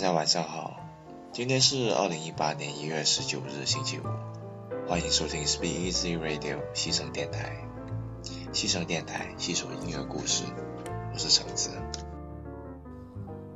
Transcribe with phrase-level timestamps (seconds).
[0.00, 0.80] 大家晚上好，
[1.30, 4.04] 今天是二零一八年一月十九日星期五，
[4.88, 7.54] 欢迎收听 Speak Easy Radio 西城电台。
[8.50, 10.44] 西城电台细说音乐故事，
[11.12, 11.72] 我是橙子，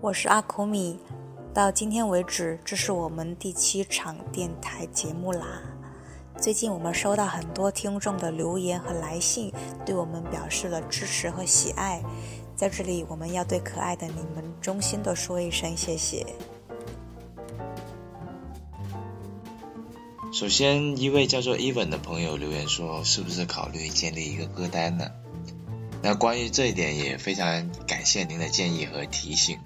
[0.03, 1.01] 我是阿苦米。
[1.55, 5.63] 到今天为止，这是我们第七场电台节目啦。
[6.37, 9.51] 最近我们收到很多听众的留言和来信，
[9.87, 12.03] 对我们表示了支持和喜爱。
[12.57, 16.25] 在这里，我们要对可爱的你们衷心的说一声谢谢。
[20.33, 25.11] 首先，一位叫做 Even 的朋友留言说：“是不是考虑建立一个歌单呢？”
[26.03, 29.59] 那关于这一点，也非常感谢您的建议和提醒。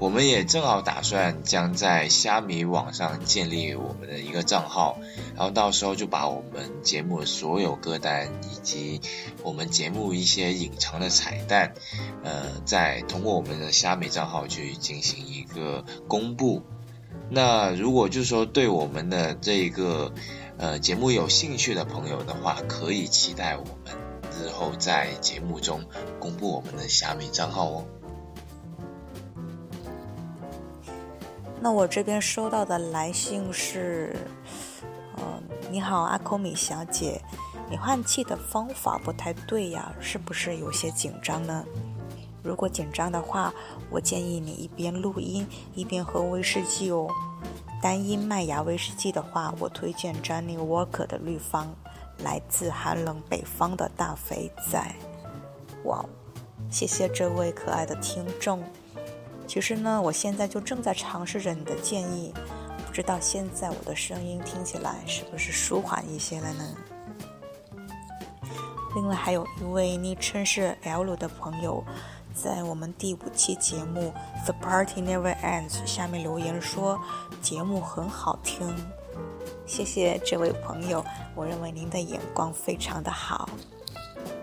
[0.00, 4.98] 我们也正好打算将在虾米网上建立我们的一个账号，
[5.34, 9.00] 然后到时候就把我们节目所有歌单以及
[9.42, 11.72] 我们节目一些隐藏的彩蛋，
[12.22, 16.62] 呃，再通过我们的虾米账号去进行一个公布。
[17.30, 20.12] 那如果就是说对我们的这一个
[20.58, 23.96] 呃节目有兴趣的朋友的话，可以期待我们
[24.38, 25.82] 日后在节目中
[26.18, 27.86] 公布我们的虾米账号哦。
[31.64, 34.14] 那我这边收到的来信是，
[35.16, 37.18] 嗯，你好，阿空米小姐，
[37.70, 41.64] 你换气的方法不太对呀，是不是有些紧张呢？
[42.42, 43.50] 如果紧张的话，
[43.88, 47.08] 我建议你一边录音一边喝威士忌哦。
[47.80, 51.74] 单一麦芽威士忌的话，我推荐 Johnny Walker 的绿方，
[52.18, 54.94] 来自寒冷北方的大肥仔。
[55.84, 56.04] 哇，
[56.68, 58.62] 谢谢这位可爱的听众。
[59.46, 62.32] 其实呢，我现在就正在尝试着你的建议，
[62.86, 66.74] 不知道现在我的声音听起来是不是舒缓一些了呢？
[68.94, 71.84] 另外还有一位昵称是 L 的朋友，
[72.32, 74.12] 在我们第五期节目
[74.44, 77.00] 《The Party Never Ends》下面留言说
[77.42, 78.74] 节目很好听，
[79.66, 81.04] 谢谢这位朋友，
[81.34, 83.48] 我认为您的眼光非常的好。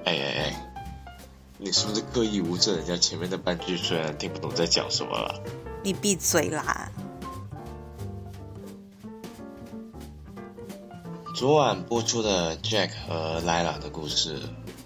[0.06, 0.71] 哎哎哎。
[1.63, 3.77] 你是不是刻意无视人家前面的半句？
[3.77, 5.44] 虽然听不懂在讲什么了。
[5.83, 6.89] 你闭嘴啦！
[11.35, 14.41] 昨晚播出的 Jack 和 Lila 的故事，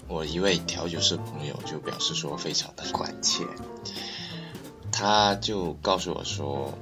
[0.10, 3.46] 我一位调酒师朋友就表示说非常的关切。
[4.92, 6.74] 他就告诉我说，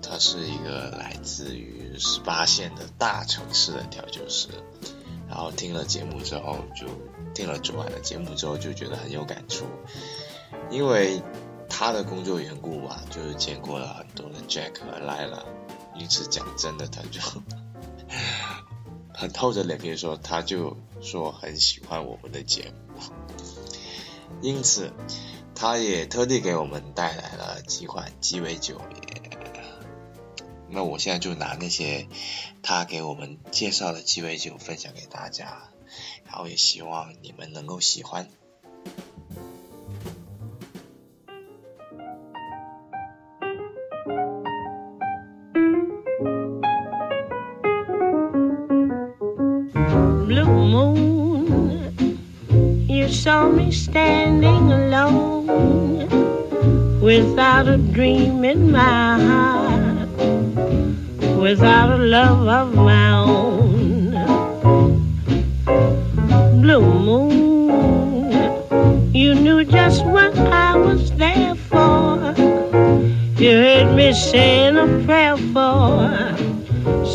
[0.00, 4.48] 他是一个来自于十八线的大城市的调酒师。
[5.28, 6.86] 然后听了节目之后，就
[7.34, 9.64] 听了昨晚的节目之后，就觉得很有感触，
[10.70, 11.22] 因为
[11.68, 15.44] 他的工作缘故嘛，就是见过了很多的 Jack 和 Lila，
[15.94, 17.20] 因此讲真的，他就
[19.14, 23.00] 很透着脸皮说，他就说很喜欢我们的节目，
[24.40, 24.92] 因此
[25.54, 28.80] 他也特地给我们带来了几款鸡尾酒。
[30.74, 32.08] 那我现在就拿那些
[32.62, 35.68] 他给我们介绍的鸡尾酒分享给大家，
[36.31, 38.27] 然后也希望你们能够喜欢。
[61.47, 63.50] without a love of my own.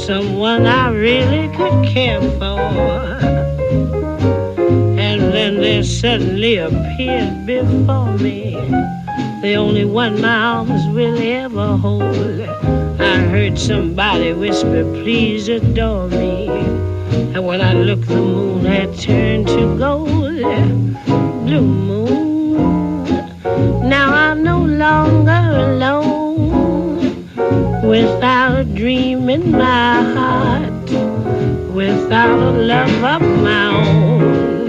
[0.08, 2.62] Someone I really could care for.
[5.06, 8.56] And then there suddenly appeared before me
[9.42, 12.40] the only one my arms will ever hold.
[13.02, 16.48] I heard somebody whisper, please adore me.
[17.34, 20.08] And when I looked, the moon had turned to gold.
[21.46, 23.04] Blue moon,
[23.90, 26.17] now I'm no longer alone.
[27.88, 30.90] Without a dream in my heart,
[31.74, 34.68] without a love of my own.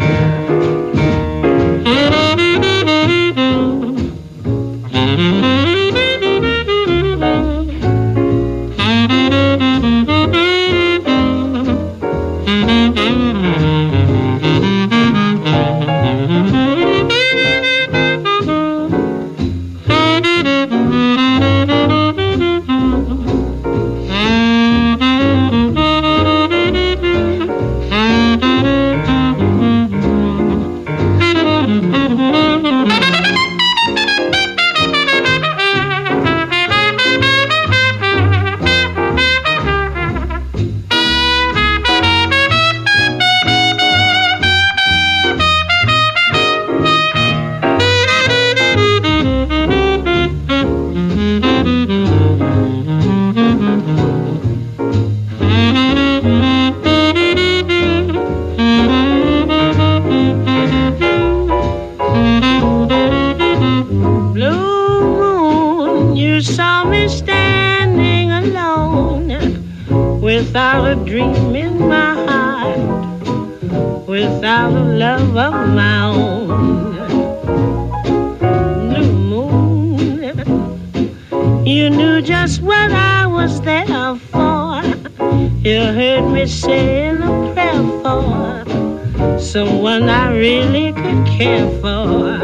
[90.59, 92.41] Really could care for.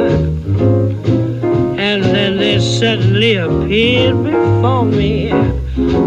[1.86, 5.30] And then they suddenly appeared before me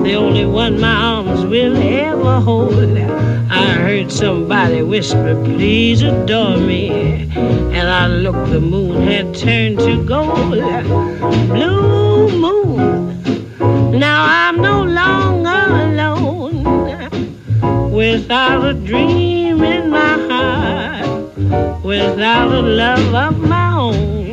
[0.06, 2.98] the only one my arms will ever hold.
[3.50, 7.30] I heard somebody whisper, please adore me.
[7.78, 10.62] And I looked, the moon had turned to gold.
[11.50, 16.64] Blue moon, now I'm no longer alone.
[17.92, 20.17] Without a dream in my
[21.88, 24.27] without a love of my own.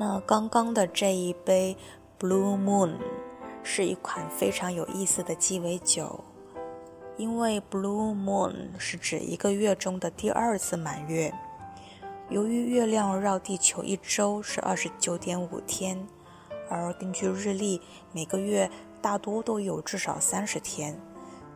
[0.00, 1.76] 那刚刚的这一杯
[2.18, 2.94] Blue Moon
[3.62, 6.24] 是一款非常有意思的鸡尾酒，
[7.18, 11.30] 因为 Blue Moon 是指一个月中的第二次满月。
[12.30, 16.08] 由于月亮绕地球一周是二十九点五天，
[16.70, 18.70] 而根据日历，每个月
[19.02, 20.98] 大多都有至少三十天，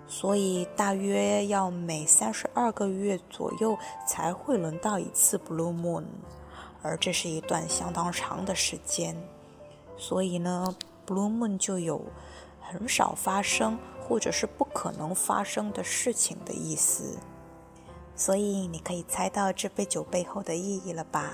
[0.07, 6.05] 所以大约要每三十二个月左右才会轮到一次 Blue Moon。
[6.85, 9.17] 而这是一段相当长的时间，
[9.97, 10.77] 所以呢
[11.07, 12.05] ，Blue Moon 就有
[12.61, 17.19] 很少发生或者是不可能发生的事情的意思。
[18.15, 21.33] 所以你可以猜到这杯酒背后的意义了吧？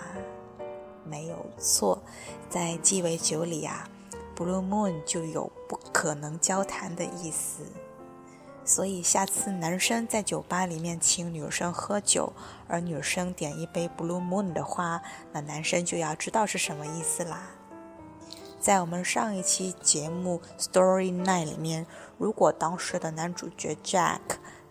[1.04, 2.00] 没有错，
[2.48, 3.88] 在鸡尾酒里啊
[4.36, 7.64] ，Blue Moon 就有不可能交谈的意思。
[8.70, 12.32] 所以下次男生在酒吧里面请女生喝酒，
[12.68, 17.50] 而女生点一杯 Blue Moon 的话，那男生就要知道是什么意思啦。
[18.60, 21.84] 在我们上一期节目 Story Nine 里面，
[22.16, 24.20] 如果当时的男主角 Jack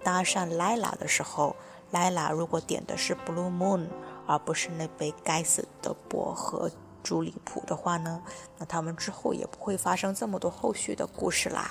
[0.01, 1.57] 搭讪 Lila 的时候
[1.91, 3.87] ，Lila 如果点的是 Blue Moon，
[4.25, 6.71] 而不是那杯该死的薄荷
[7.03, 8.23] 朱利普的话呢，
[8.59, 11.69] 那他们之后也不会发生这么多后续的故事啦。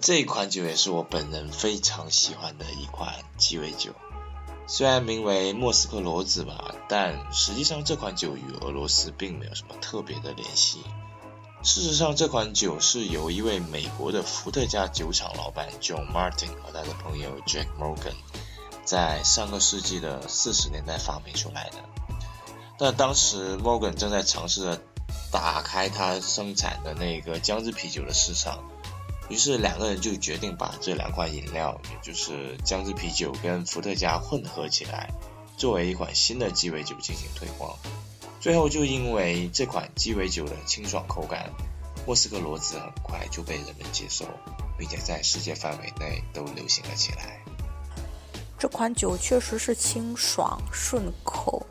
[0.00, 3.92] 这款酒也是我本人非常喜欢的一款鸡尾酒。
[4.66, 10.80] 虽然名为莫斯科骡子吧，但实际上这款酒与俄罗斯并没有什么特别的联系。
[11.62, 18.14] 事实上，这款酒是由一位美国的伏特加酒厂老板 John Martin 和他的朋友 Jack Morgan
[18.84, 21.76] 在上个世纪的四十年代发明出来的。
[22.78, 24.80] 但当时 Morgan 正在尝试着
[25.30, 28.69] 打开他生产的那个姜汁啤酒的市场，
[29.30, 35.08] 于是两个人就决定把这两款饮料，也就是姜汁啤酒跟伏特加混合起来，
[35.56, 37.78] 作为一款新的鸡尾酒进行推广。
[38.40, 41.48] 最后就因为这款鸡尾酒的清爽口感，
[42.04, 44.24] 莫斯科骡子很快就被人们接受，
[44.76, 47.38] 并且在世界范围内都流行了起来。
[48.58, 51.64] 这款酒确实是清爽顺口，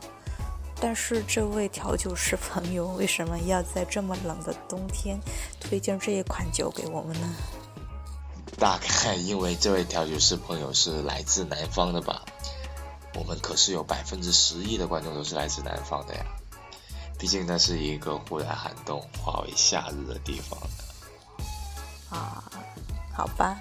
[0.80, 5.20] 但是这位调酒师朋友为什么要在这么冷的冬天
[5.60, 7.28] 推荐这一款酒给我们呢？
[8.58, 12.24] 大概因为这位调酒师朋友是来自南方的吧。
[13.14, 16.24] 我们可是有百分之十一的观众都是来自南方的呀。
[17.18, 20.58] 毕竟那是一个忽然寒冬化为夏日的地方
[22.08, 22.42] 啊，
[23.12, 23.60] 好吧。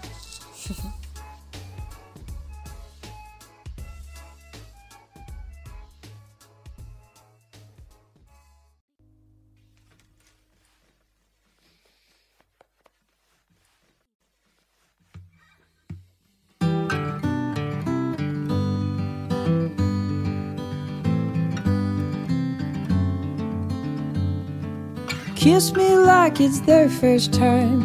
[25.51, 27.81] Kiss me like it's their first time.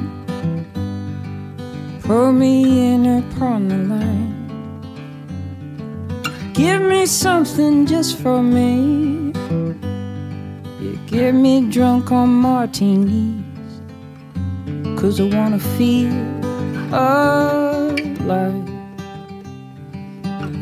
[2.02, 4.34] Pull me in upon the line.
[6.52, 9.32] Give me something just for me.
[10.78, 13.72] You get me drunk on martinis.
[15.00, 16.12] Cause I wanna feel
[16.92, 18.68] alive.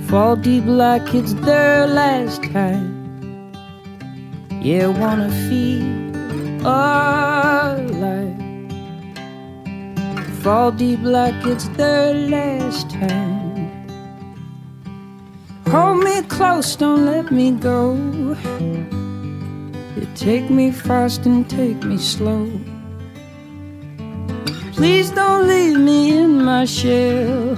[0.07, 2.95] Fall deep like it's their last time.
[4.63, 6.12] Yeah, wanna feel
[6.65, 8.33] alive.
[10.43, 13.71] Fall deep like it's the last time.
[15.69, 17.95] Hold me close, don't let me go.
[19.97, 22.51] You take me fast and take me slow.
[24.73, 27.57] Please don't leave me in my shell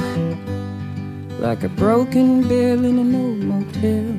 [1.38, 4.14] like a broken bell in an old motel.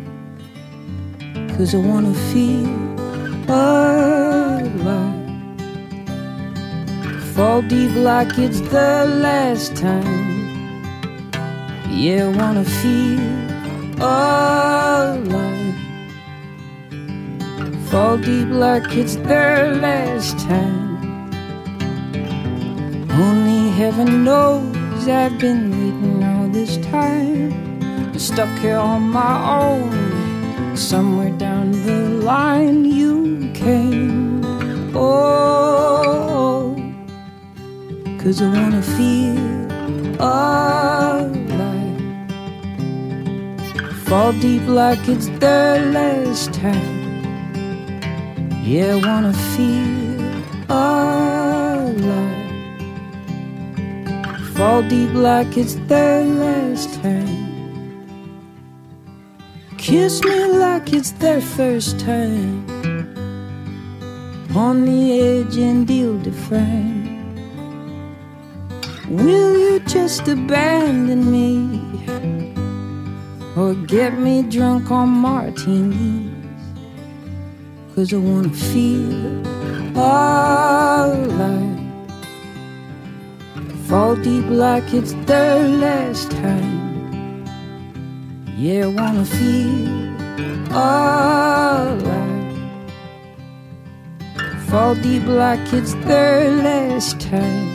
[1.56, 2.96] Cause I wanna feel
[4.65, 5.25] alive.
[7.34, 10.36] Fall deep like it's the last time.
[11.89, 13.19] Yeah, wanna feel
[14.00, 15.75] alive.
[17.89, 20.95] Fall deep like it's the last time.
[23.12, 27.53] Only heaven knows I've been waiting all this time.
[28.17, 34.45] Stuck here on my own, somewhere down the line you came.
[34.98, 36.74] Oh,
[38.18, 39.36] cause I wanna feel
[40.22, 41.36] alive.
[44.06, 47.24] Fall deep like it's the last time.
[48.64, 50.22] Yeah, I wanna feel
[50.70, 51.96] alive.
[54.56, 57.46] Fall deep like it's the last time.
[59.78, 62.75] Kiss me like it's their first time.
[64.55, 67.38] On the edge and ill defined.
[69.09, 71.81] Will you just abandon me?
[73.57, 76.31] Or get me drunk on martinis?
[77.93, 79.41] Cause I wanna feel
[79.97, 81.79] alive.
[83.89, 87.45] Fall deep like it's the last time.
[88.55, 90.15] Yeah, I wanna feel
[90.71, 92.25] alive.
[94.75, 97.72] Fall deep like it's the last time.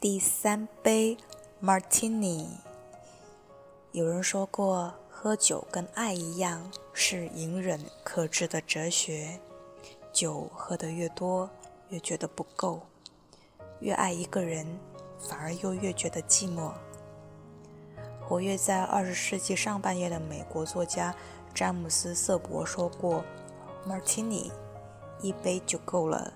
[0.00, 1.16] 第三杯
[1.62, 2.48] Martini。
[3.92, 9.38] 有人说过，喝酒跟爱一样，是隐忍克制的哲学。
[10.12, 11.48] 酒喝得越多，
[11.90, 12.80] 越觉得不够；
[13.78, 14.66] 越爱一个人，
[15.16, 16.72] 反而又越觉得寂寞。
[18.26, 21.14] 活跃在二十世纪上半叶的美国作家
[21.52, 23.22] 詹姆斯·瑟伯说过
[23.86, 24.50] ：“Martini，
[25.20, 26.32] 一杯就够了，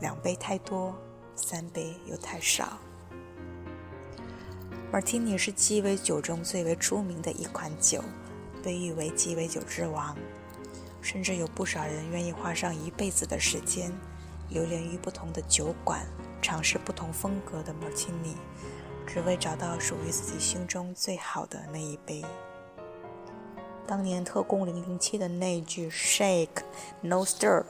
[0.00, 0.94] 两杯太多，
[1.34, 2.76] 三杯又太少。”
[4.92, 8.04] Martini 是鸡尾酒中最为出名的一款酒，
[8.62, 10.14] 被誉为鸡尾酒之王，
[11.00, 13.90] 甚至有不少人愿意花上一辈子的时间，
[14.50, 16.06] 流连于不同的酒馆，
[16.42, 18.34] 尝试不同风格的 Martini，
[19.12, 22.24] 只为找到属于自己心中最好的那一杯。
[23.84, 26.62] 当年《特工零零七》的那句 “Shake
[27.00, 27.64] No Stir”，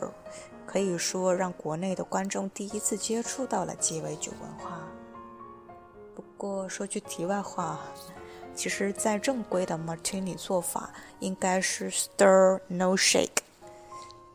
[0.66, 4.82] 可以说让国内的观众第一次接触到了鸡尾酒文化。
[6.14, 7.80] 不过说句题外话，
[8.54, 13.38] 其实，在正规的 Martini 做法应该是 Stir No Shake，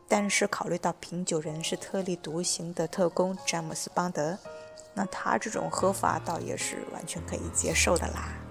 [0.08, 4.36] 但是考虑到品酒人是特立独行的特工詹姆斯邦德，
[4.96, 8.45] 那他这种喝法倒也是完全可以接受的啦。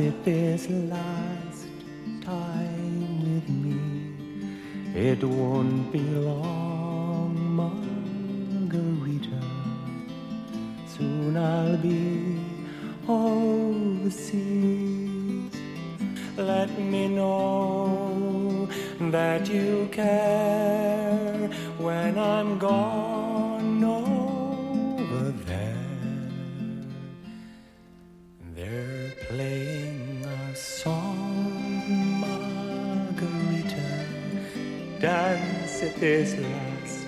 [0.00, 1.66] It this last
[2.22, 3.78] time with me.
[4.94, 9.42] It won't be long, Margarita.
[10.86, 12.40] Soon I'll be
[13.06, 14.40] overseas.
[16.38, 18.68] Let me know
[19.16, 23.19] that you care when I'm gone
[36.00, 37.06] this last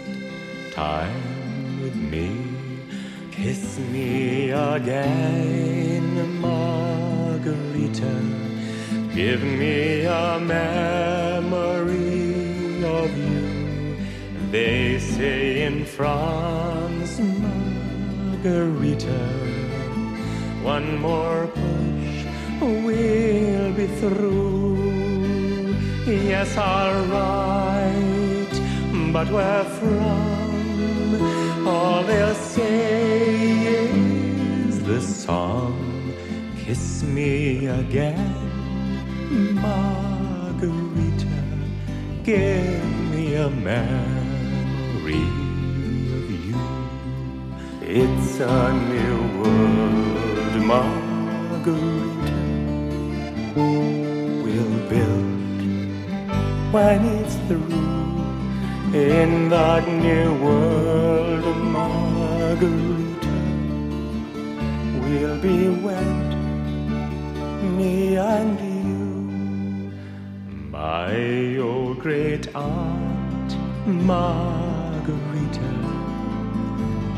[0.73, 2.37] time with me.
[3.31, 8.15] Kiss me again, Margarita.
[9.15, 12.05] Give me a memory
[12.85, 13.97] of you.
[14.51, 19.09] They say in France, Margarita,
[20.63, 22.27] one more push,
[22.61, 24.77] we'll be through.
[26.05, 27.62] Yes, I'll write,
[29.13, 31.67] but where from?
[31.69, 33.91] All they'll say
[34.69, 35.77] is the song,
[36.57, 38.35] Kiss Me Again,
[39.61, 41.27] Margarita,
[42.25, 45.27] give me a memory
[46.17, 46.63] of you.
[47.83, 52.33] It's a new world, Margarita.
[54.45, 55.61] We'll build
[56.73, 58.12] when it's through
[58.95, 63.29] in that new world, Margarita.
[65.01, 66.37] We'll be wed,
[67.79, 69.93] me and you.
[70.71, 75.71] My old great aunt, Margarita,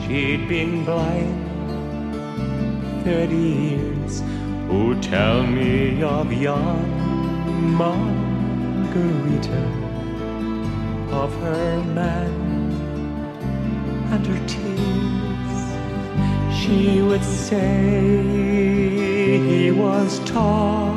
[0.07, 1.43] she'd been blind
[3.03, 4.23] thirty years.
[4.71, 6.89] Oh, tell me of young
[7.77, 9.61] Margarita,
[11.23, 12.33] of her men
[14.13, 15.57] and her tears.
[16.61, 17.79] She would say
[19.51, 20.95] he was tall.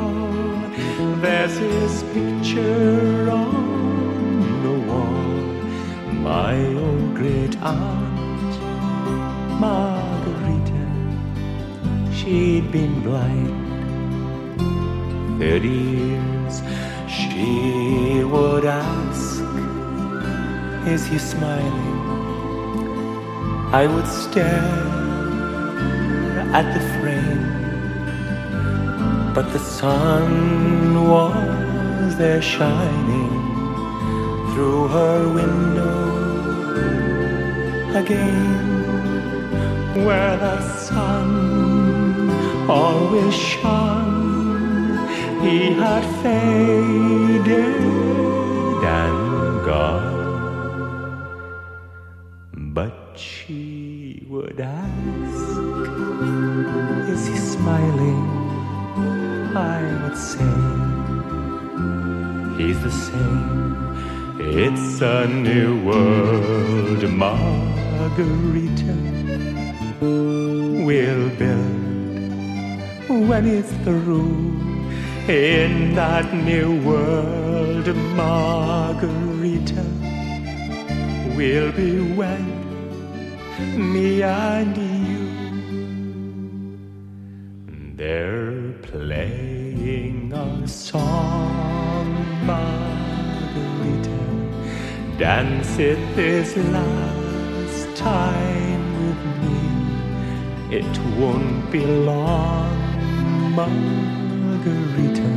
[1.22, 5.28] There's his picture on the wall.
[6.30, 6.54] My
[6.84, 8.52] old great aunt,
[9.62, 10.86] Margarita,
[12.16, 13.56] she'd been blind
[15.40, 16.54] thirty years.
[17.18, 19.07] She would ask
[20.86, 21.98] is he smiling?
[23.72, 24.88] I would stare
[26.54, 27.44] at the frame,
[29.34, 33.30] but the sun was there shining
[34.52, 36.18] through her window
[37.94, 38.66] again,
[40.06, 41.30] where the sun
[42.68, 44.98] always shone.
[45.42, 47.77] He had faded
[57.68, 58.24] smiling?
[59.56, 60.54] I would say,
[62.58, 63.76] He's the same.
[64.40, 68.94] It's a new world, Margarita.
[70.86, 71.88] We'll build
[73.28, 74.36] when it's through
[75.28, 77.86] in that new world,
[78.20, 79.84] Margarita.
[81.36, 82.46] We'll be wed,
[83.76, 84.87] me and you.
[88.90, 92.08] Playing a song,
[92.46, 94.20] Margarita.
[95.18, 99.60] Dance it this last time with me.
[100.78, 102.78] It won't be long,
[103.58, 105.32] Margarita.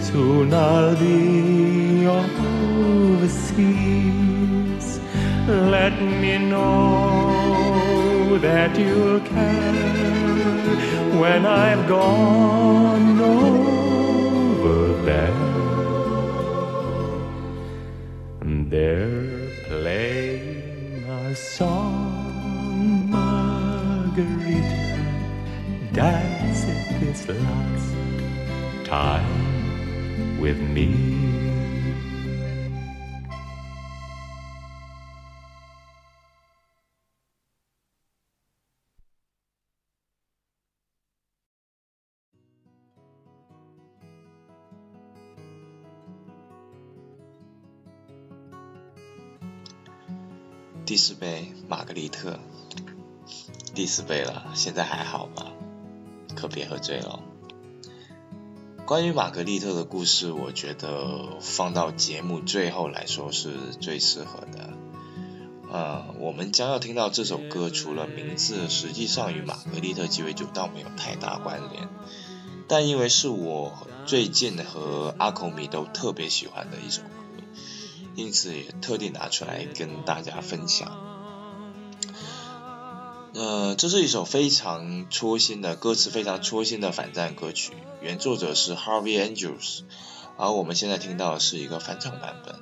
[0.00, 3.40] Soon I'll be overseas.
[5.46, 8.05] Let me know
[8.46, 10.76] that you'll care
[11.20, 14.78] when I've gone over
[15.08, 15.42] there.
[18.70, 24.84] They're playing a song, Margarita.
[25.92, 27.88] Dance it this last
[28.84, 31.45] time with me.
[53.74, 55.46] 第四杯了，现在还好吗？
[56.34, 57.20] 可别喝醉了。
[58.86, 64.70] 关于玛格丽特的故事，我觉得放到节目最后来说是最适合的。
[65.70, 71.88] 呃，我们将要听到这首歌，除了名字实际上与玛格丽特鸡尾酒倒没有太大关联，
[72.68, 73.72] 但因为是我
[74.06, 77.08] 最近和阿孔米都特别喜欢的一首歌。
[78.14, 81.15] 因此也特地拿出来跟大家分享。
[83.36, 87.74] 呃，这是一首非常戳心的歌词，非常戳心的反战歌曲。
[88.00, 89.82] 原作者是 Harvey Andrews，
[90.38, 92.54] 而我们现在听到的是一个翻唱版本。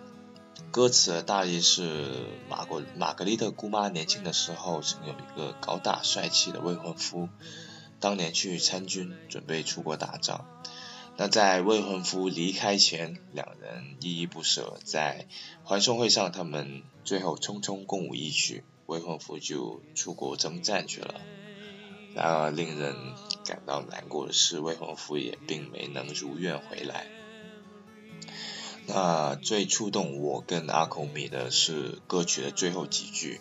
[0.72, 7.28] 歌词的大意是：玛格玛格丽特姑妈年轻的时候，曾有一个高大帅气的未婚夫，
[8.00, 10.44] 当年去参军，准备出国打仗。
[11.16, 15.28] 那在未婚夫离开前，两人依依不舍，在
[15.62, 21.20] 欢送会上，他们最后匆匆共舞一曲，未婚夫就出国征战去了。
[22.14, 22.94] 然而，令人
[23.44, 27.06] 感到难过的是，未婚夫也并没能如愿回来。
[28.86, 33.40] 那最触动我跟阿孔米的是歌曲的最后几句，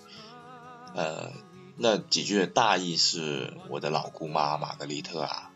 [0.96, 1.32] 呃，
[1.78, 5.52] 那几句的大意是：我的老姑妈玛格丽特啊。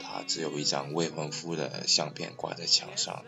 [0.00, 3.24] 她只有一张未婚夫的相片挂在墙上，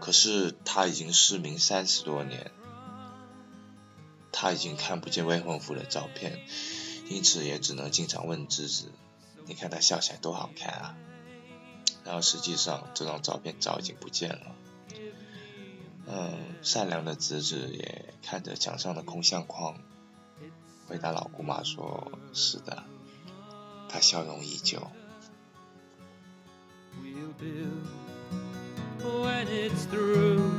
[0.00, 2.50] 可是她已经失明三十多年，
[4.36, 6.40] 他已经看不见未婚夫的照片，
[7.08, 8.90] 因此也只能经常问侄子
[9.46, 10.96] ：“你看他笑起来多好看啊！”
[12.04, 14.56] 然后实际上这张照片早已经不见了。
[16.08, 19.78] 嗯，善良的侄子也看着墙上的空相框，
[20.88, 22.82] 回答老姑妈说：“是的，
[23.88, 24.82] 他笑容依旧。”
[29.04, 30.50] when it's through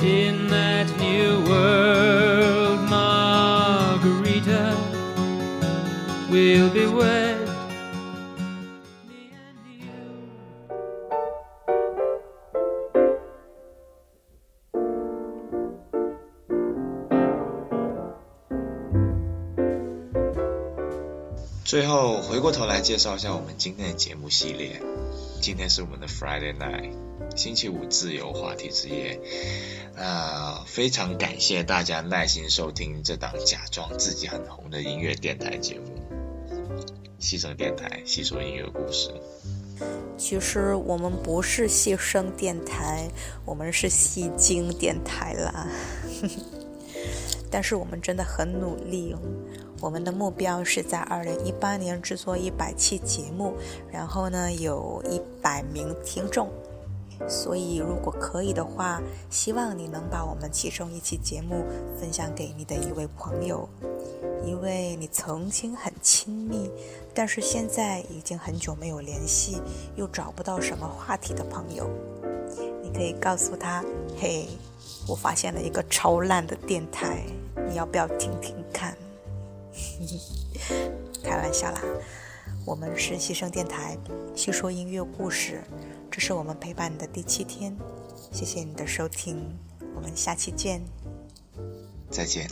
[0.00, 2.29] in that new world,
[6.30, 7.36] will be wed.
[9.08, 9.90] me and you.
[21.64, 24.80] 最后回过头来介绍一下我们今天的节目系列。
[25.40, 26.92] 今天是我们的 Friday night，
[27.34, 29.20] 星期五自由话题之夜。
[29.96, 35.86] 啊，非常感谢大家耐心收听这档假装自己很红的音乐电台节目——
[37.20, 39.10] 戏声电台，细说音乐故事。
[40.16, 43.10] 其实我们不是戏声电台，
[43.44, 45.68] 我们是戏精电台啦。
[47.52, 49.14] 但是我们真的很努力，
[49.82, 53.52] 我们的目标是在二零一八年制作一百期节目，
[53.92, 56.48] 然后呢有一百名听众。
[57.28, 61.64] 所以，如果可以的话，希望你能把我们其中一期节目
[61.98, 63.68] 分享给你的一位朋友，
[64.44, 66.70] 一位你曾经很亲密，
[67.14, 69.60] 但是现在已经很久没有联系，
[69.96, 71.88] 又找不到什么话题的朋友。
[72.82, 73.84] 你可以告诉他
[74.18, 74.48] ：“嘿，
[75.06, 77.22] 我发现了一个超烂的电台，
[77.68, 78.96] 你要不要听听看？”
[81.22, 81.80] 开玩笑啦，
[82.66, 83.96] 我们是牺牲电台，
[84.34, 85.62] 细说音乐故事。
[86.10, 87.76] 这是我们陪伴你的第七天，
[88.30, 89.38] 谢谢你的收听，
[89.94, 90.82] 我们下期见。
[92.10, 92.48] 再见。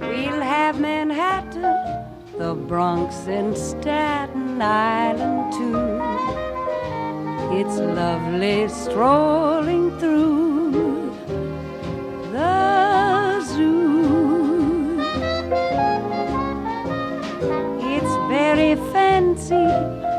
[0.00, 2.06] We'll have Manhattan,
[2.38, 5.97] the Bronx, and Staten Island too.
[7.50, 11.10] It's lovely strolling through
[12.30, 15.00] the zoo.
[17.80, 19.54] It's very fancy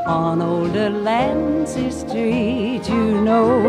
[0.06, 3.62] on old Delancey Street, you know.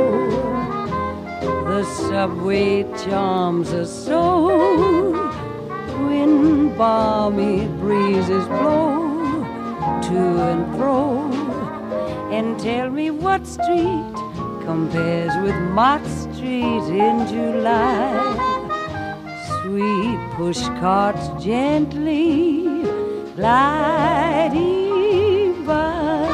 [1.65, 5.11] The subway charms us so
[6.07, 9.03] when balmy breezes blow
[10.01, 10.17] to
[10.49, 11.30] and fro.
[12.61, 14.13] Tell me what street
[14.63, 18.13] compares with Mott Street in July.
[19.63, 22.83] Sweet push carts gently
[23.35, 24.85] gliding
[25.65, 26.27] by.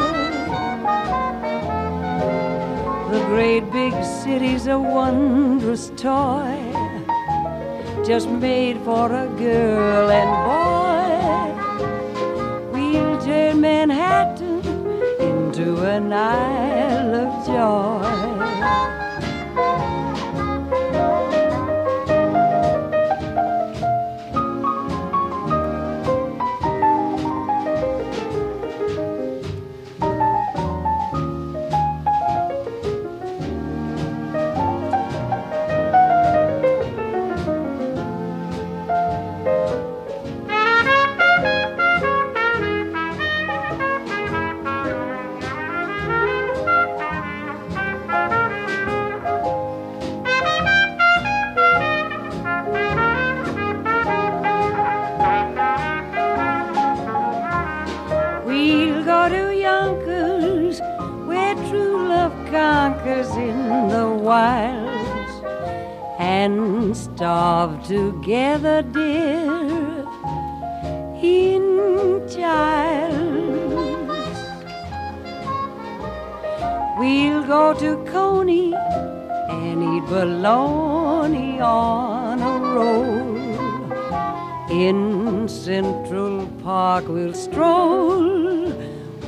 [3.10, 6.60] The great big city's a wondrous toy,
[8.06, 10.67] just made for a girl and boy.
[15.84, 18.97] An isle of joy.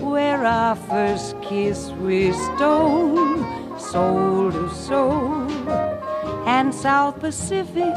[0.01, 5.49] Where our first kiss we stole, soul to soul.
[6.47, 7.93] And South Pacific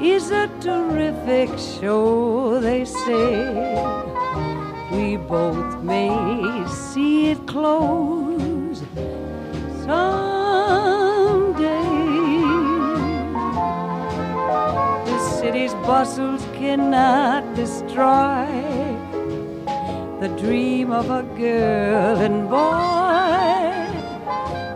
[0.00, 3.44] is a terrific show, they say.
[4.92, 8.78] We both may see it close
[9.84, 11.18] someday.
[15.04, 18.77] The city's bustles cannot destroy
[20.20, 23.86] the dream of a girl and boy.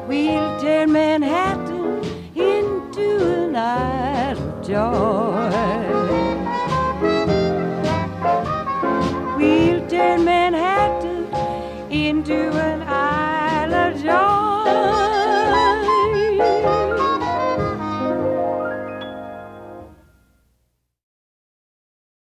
[0.06, 2.00] We'll turn Manhattan
[2.36, 5.81] into an isle of joy.